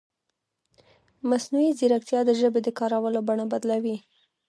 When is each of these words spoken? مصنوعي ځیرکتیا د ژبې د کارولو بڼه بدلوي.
مصنوعي 1.29 1.71
ځیرکتیا 1.79 2.19
د 2.25 2.31
ژبې 2.39 2.59
د 2.63 2.69
کارولو 2.79 3.19
بڼه 3.27 3.45
بدلوي. 3.51 3.97